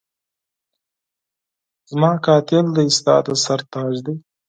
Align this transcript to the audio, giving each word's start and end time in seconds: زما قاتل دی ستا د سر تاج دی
زما 1.89 2.11
قاتل 2.25 2.65
دی 2.75 2.87
ستا 2.97 3.15
د 3.25 3.27
سر 3.43 3.59
تاج 3.71 3.95
دی 4.05 4.15